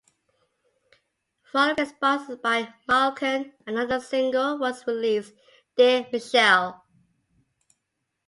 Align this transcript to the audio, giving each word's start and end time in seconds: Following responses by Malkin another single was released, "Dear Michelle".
Following 1.51 1.75
responses 1.77 2.37
by 2.37 2.73
Malkin 2.87 3.53
another 3.67 3.99
single 3.99 4.57
was 4.57 4.87
released, 4.87 5.31
"Dear 5.77 6.07
Michelle". 6.11 6.83